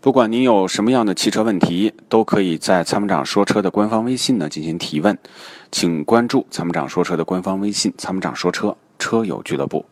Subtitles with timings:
[0.00, 5.18] 不管您有什么样的汽车问题，都可以在参谋长说车的官方微信呢进行提问，
[5.72, 9.84] 请关注参谋长说车的官方微信“参谋长说车车友俱乐部”。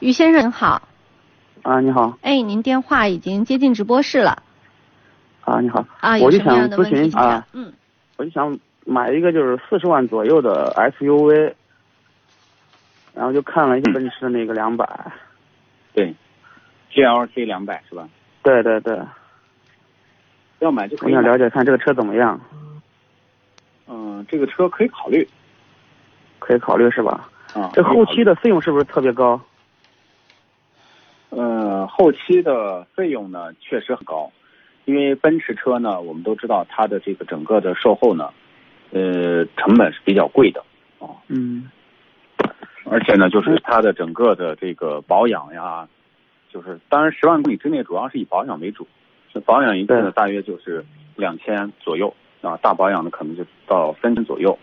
[0.00, 0.88] 于先生您好，
[1.62, 4.42] 啊，你好，哎，您电话已经接进直播室了。
[5.42, 7.72] 啊，你好，啊，我就有什么样想咨的问题请询啊讲，嗯，
[8.16, 11.52] 我就想买一个就是四十万左右的 SUV，
[13.12, 15.12] 然后就看了一下嗯奔驰的那个两百、
[15.92, 16.14] 对
[16.90, 18.08] ，GLC 两百是吧？
[18.48, 18.98] 对对对，
[20.60, 21.18] 要买就可以买。
[21.18, 22.40] 我想了解看这个车怎么样，
[23.86, 25.28] 嗯，这个车可以考虑
[26.38, 27.28] 可以考虑是吧？
[27.52, 27.70] 啊。
[27.74, 29.38] 这后期的费用是不是特别高？
[31.28, 34.32] 呃，后期的费用呢确实很高，
[34.86, 38.30] 因为奔驰车呢，我们都知道它的这个整个的售后呢，
[38.92, 40.64] 呃，成本是比较贵的
[40.98, 41.70] 啊，嗯
[42.90, 45.86] 而且呢，就是它的整个的这个保养呀，
[46.48, 48.86] 就是当然十万公里之内主要是以保养为主，
[49.32, 50.84] 这保养一次呢大约就是
[51.16, 54.58] 两千左右啊，大保养的可能就到三千左右。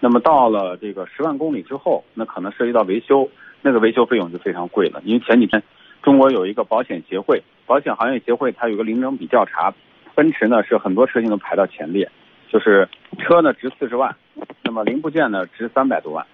[0.00, 3.28] 那么到了这个十万公里之后，那可能涉及到维修，
[3.60, 5.00] 那个维修费用就非常贵了。
[5.04, 5.62] 因为前几天
[6.02, 9.72] 中国有一个保险协会，保险行业协会它有个零整比调查，
[10.14, 12.10] 奔驰呢是很多车型都排到前列，
[12.50, 14.16] 就是车呢值四十万，
[14.62, 16.26] 那么零部件呢值三百多万，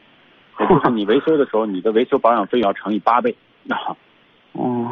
[0.58, 3.34] 也就是 你维修的时候，你的维修保养费要乘以八倍
[3.68, 3.96] 啊。
[4.58, 4.90] 哦，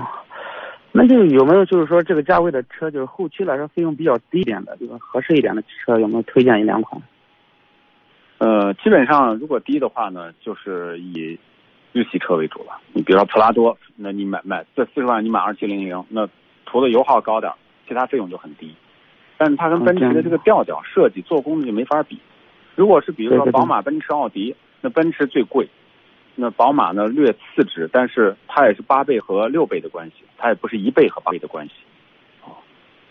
[0.93, 7.03] 那就有没有就是说这个价位的车，就是后期来说费用比较低一点的，就是合适一点的车，有没有推荐一两款？
[8.39, 11.37] 呃，基本上如果低的话呢，就是以
[11.93, 12.79] 日系车为主了。
[12.93, 16.29] 你比如说普拉多，那你买买这四十万，你买二七零零，那
[16.67, 17.53] 除了油耗高点，
[17.89, 18.73] 其他费用就很低。
[19.37, 22.21] 但是它跟奔驰的这个调调、设计、做工就没法比。
[22.77, 25.69] 如果是比如说宝马、奔驰、奥迪，那奔驰最贵，
[26.37, 31.73] 那宝马呢略次之，但是它也是八倍和六倍的关系，它也不是一倍和八倍的关系。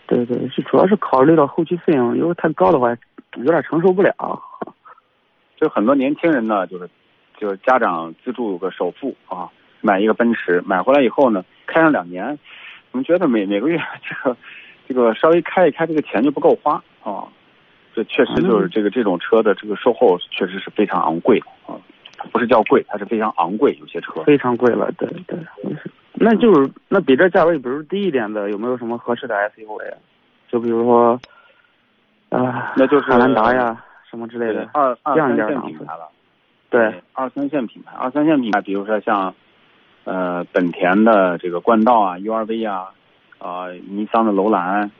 [0.06, 2.96] 对对，是主要是考虑到后期费用，如果太高的话，
[3.36, 4.14] 有点承受不了。
[5.56, 6.88] 就很多年轻人呢，就是
[7.36, 9.50] 就是家长资助个首付啊，
[9.80, 12.38] 买一个奔驰，买回来以后呢，开上两年，
[12.92, 14.36] 我们觉得每每个月这个
[14.86, 17.26] 这个稍微开一开，这个钱就不够花啊。
[17.94, 21.95] 这确实就是这个这种车的这个售后确实是非常昂贵啊，它
[22.32, 24.22] 不是叫贵，它是非常昂贵，有些车。
[24.24, 25.38] 非常贵了，对对，
[26.14, 29.98] 那就是那比这价位，比如低一点的，有没有什么合适的 SUV 啊？
[30.48, 31.20] 就比如说，
[32.30, 34.68] 啊、那就是汉兰达呀什么之类的。
[34.72, 36.08] 二二这样一三点档次线品牌了。
[36.70, 39.34] 对，二三线品牌，二三线品牌，比如说像
[40.04, 42.90] 呃本田的这个冠道啊、URV 啊，
[43.38, 44.90] 啊、尼桑的楼兰，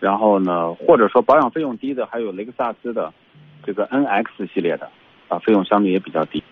[0.00, 3.12] 然后呢，或者说保养费用低的，还有雷克萨斯的
[3.64, 4.88] 这个 NX 系列的，
[5.28, 6.42] 啊，费用相对也比较低。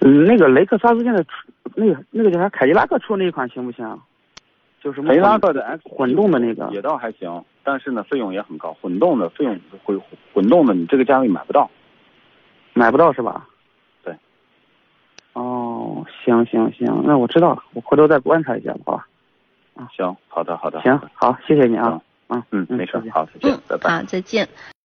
[0.00, 1.30] 嗯，那个雷克萨斯现在出
[1.74, 2.48] 那个那个叫啥？
[2.48, 4.00] 凯迪拉克出那一款行不行？
[4.82, 8.74] 就什么凯迪拉克的 X 混动的那个也倒还行，但是呢，费用也很高。
[8.80, 9.94] 混动的费用会
[10.32, 11.70] 混动的，你这个价位买不到。
[12.72, 13.46] 买不到是吧？
[14.02, 14.14] 对。
[15.34, 19.06] 哦，行行行，那我知道了，我回头再观察一下，好吧？
[19.96, 20.80] 行，好的，好的。
[20.80, 22.00] 行，好，谢谢你啊。
[22.28, 23.90] 嗯，嗯没事，好，再见，嗯拜，拜。
[23.90, 24.48] 好，再见。